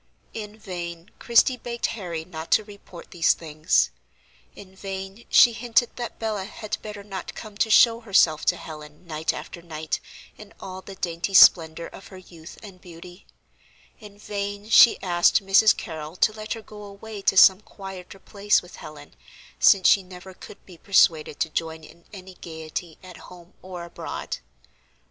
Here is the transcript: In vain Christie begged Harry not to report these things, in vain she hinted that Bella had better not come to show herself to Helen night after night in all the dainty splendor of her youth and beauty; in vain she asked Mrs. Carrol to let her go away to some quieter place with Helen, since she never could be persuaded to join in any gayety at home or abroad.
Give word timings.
In 0.33 0.57
vain 0.57 1.11
Christie 1.19 1.57
begged 1.57 1.85
Harry 1.85 2.25
not 2.25 2.49
to 2.53 2.63
report 2.63 3.11
these 3.11 3.33
things, 3.33 3.91
in 4.55 4.75
vain 4.75 5.25
she 5.29 5.53
hinted 5.53 5.95
that 5.95 6.17
Bella 6.17 6.45
had 6.45 6.77
better 6.81 7.03
not 7.03 7.35
come 7.35 7.55
to 7.57 7.69
show 7.69 7.99
herself 7.99 8.43
to 8.45 8.57
Helen 8.57 9.05
night 9.05 9.31
after 9.31 9.61
night 9.61 9.99
in 10.39 10.55
all 10.59 10.81
the 10.81 10.95
dainty 10.95 11.35
splendor 11.35 11.85
of 11.85 12.07
her 12.07 12.17
youth 12.17 12.57
and 12.63 12.81
beauty; 12.81 13.27
in 13.99 14.17
vain 14.17 14.69
she 14.71 14.99
asked 15.03 15.45
Mrs. 15.45 15.77
Carrol 15.77 16.15
to 16.15 16.33
let 16.33 16.53
her 16.53 16.63
go 16.63 16.81
away 16.81 17.21
to 17.21 17.37
some 17.37 17.61
quieter 17.61 18.17
place 18.17 18.59
with 18.63 18.77
Helen, 18.77 19.13
since 19.59 19.87
she 19.87 20.01
never 20.01 20.33
could 20.33 20.65
be 20.65 20.79
persuaded 20.79 21.39
to 21.41 21.49
join 21.51 21.83
in 21.83 22.05
any 22.11 22.33
gayety 22.33 22.97
at 23.03 23.17
home 23.17 23.53
or 23.61 23.83
abroad. 23.83 24.37